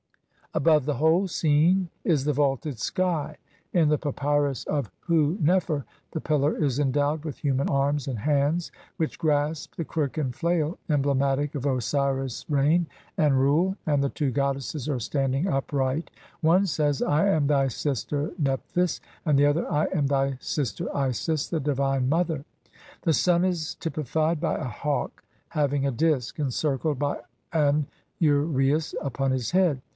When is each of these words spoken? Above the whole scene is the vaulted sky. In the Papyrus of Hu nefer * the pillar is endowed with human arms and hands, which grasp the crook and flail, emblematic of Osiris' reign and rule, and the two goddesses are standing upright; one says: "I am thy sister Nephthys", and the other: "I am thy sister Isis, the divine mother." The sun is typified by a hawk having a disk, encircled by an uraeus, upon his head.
Above 0.53 0.83
the 0.85 0.95
whole 0.95 1.27
scene 1.29 1.87
is 2.03 2.25
the 2.25 2.33
vaulted 2.33 2.77
sky. 2.77 3.37
In 3.71 3.87
the 3.87 3.99
Papyrus 3.99 4.65
of 4.65 4.91
Hu 5.01 5.37
nefer 5.39 5.85
* 5.97 6.11
the 6.13 6.19
pillar 6.19 6.61
is 6.61 6.77
endowed 6.79 7.23
with 7.23 7.37
human 7.37 7.69
arms 7.69 8.07
and 8.07 8.17
hands, 8.19 8.69
which 8.97 9.17
grasp 9.19 9.75
the 9.75 9.85
crook 9.85 10.17
and 10.17 10.35
flail, 10.35 10.77
emblematic 10.89 11.55
of 11.55 11.65
Osiris' 11.67 12.43
reign 12.49 12.85
and 13.15 13.39
rule, 13.39 13.77
and 13.85 14.03
the 14.03 14.09
two 14.09 14.29
goddesses 14.31 14.89
are 14.89 14.99
standing 14.99 15.47
upright; 15.47 16.09
one 16.41 16.65
says: 16.65 17.01
"I 17.01 17.27
am 17.29 17.47
thy 17.47 17.69
sister 17.69 18.33
Nephthys", 18.39 18.99
and 19.23 19.39
the 19.39 19.45
other: 19.45 19.71
"I 19.71 19.85
am 19.93 20.07
thy 20.07 20.37
sister 20.41 20.93
Isis, 20.97 21.47
the 21.47 21.61
divine 21.61 22.09
mother." 22.09 22.43
The 23.03 23.13
sun 23.13 23.45
is 23.45 23.75
typified 23.75 24.41
by 24.41 24.55
a 24.55 24.65
hawk 24.67 25.23
having 25.49 25.85
a 25.85 25.91
disk, 25.91 26.39
encircled 26.39 26.99
by 26.99 27.19
an 27.53 27.85
uraeus, 28.19 28.95
upon 28.99 29.31
his 29.31 29.51
head. 29.51 29.79